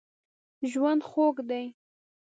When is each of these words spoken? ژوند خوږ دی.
ژوند 0.71 1.01
خوږ 1.09 1.35
دی. 1.49 1.65